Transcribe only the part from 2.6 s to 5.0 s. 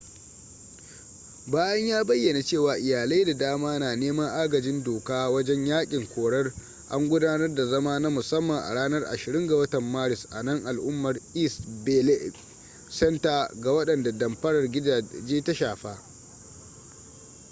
iyalai da dama na neman agajin